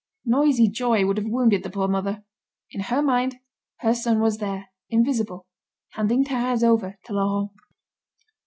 Noisy 0.25 0.67
joy 0.67 1.05
would 1.05 1.17
have 1.17 1.27
wounded 1.27 1.61
the 1.61 1.69
poor 1.69 1.87
mother. 1.87 2.23
In 2.71 2.81
her 2.81 3.03
mind, 3.03 3.37
her 3.81 3.93
son 3.93 4.19
was 4.19 4.39
there, 4.39 4.69
invisible, 4.89 5.45
handing 5.89 6.25
Thérèse 6.25 6.63
over 6.63 6.97
to 7.03 7.13
Laurent. 7.13 7.51